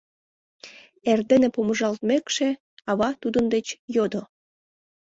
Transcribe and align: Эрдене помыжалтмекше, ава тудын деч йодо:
Эрдене 1.09 1.49
помыжалтмекше, 1.55 2.49
ава 2.89 3.09
тудын 3.21 3.45
деч 3.53 3.67
йодо: 3.95 4.21